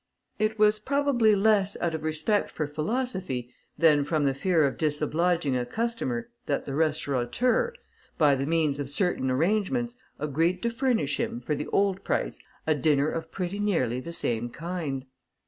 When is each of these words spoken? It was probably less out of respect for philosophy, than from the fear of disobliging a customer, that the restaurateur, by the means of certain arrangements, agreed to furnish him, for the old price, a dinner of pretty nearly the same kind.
It 0.39 0.57
was 0.57 0.79
probably 0.79 1.35
less 1.35 1.77
out 1.79 1.93
of 1.93 2.01
respect 2.01 2.49
for 2.49 2.65
philosophy, 2.65 3.53
than 3.77 4.03
from 4.03 4.23
the 4.23 4.33
fear 4.33 4.65
of 4.65 4.75
disobliging 4.79 5.55
a 5.55 5.63
customer, 5.63 6.29
that 6.47 6.65
the 6.65 6.73
restaurateur, 6.73 7.73
by 8.17 8.33
the 8.33 8.47
means 8.47 8.79
of 8.79 8.89
certain 8.89 9.29
arrangements, 9.29 9.97
agreed 10.17 10.63
to 10.63 10.71
furnish 10.71 11.17
him, 11.19 11.39
for 11.39 11.53
the 11.53 11.67
old 11.67 12.03
price, 12.03 12.39
a 12.65 12.73
dinner 12.73 13.09
of 13.11 13.31
pretty 13.31 13.59
nearly 13.59 13.99
the 13.99 14.11
same 14.11 14.49
kind. 14.49 15.05